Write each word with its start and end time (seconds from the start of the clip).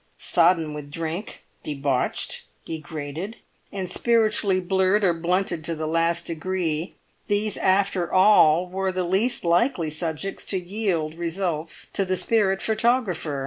Sodden 0.17 0.73
with 0.73 0.89
drink, 0.89 1.43
debauched, 1.61 2.45
degraded, 2.65 3.37
and 3.71 3.87
spiritually 3.87 4.59
blurred 4.59 5.03
or 5.03 5.13
blunted 5.13 5.63
to 5.65 5.75
the 5.75 5.85
last 5.85 6.25
degree, 6.25 6.95
these 7.27 7.55
after 7.55 8.11
all 8.11 8.65
were 8.67 8.91
the 8.91 9.03
least 9.03 9.45
likely 9.45 9.91
subjects 9.91 10.43
to 10.45 10.57
yield 10.57 11.13
results 11.13 11.85
to 11.93 12.03
the 12.03 12.17
spirit 12.17 12.63
photographer. 12.63 13.39